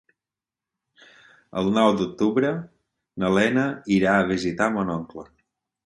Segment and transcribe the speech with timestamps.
[1.61, 2.55] El nou d'octubre
[3.25, 5.33] na Lena irà a visitar mon oncle.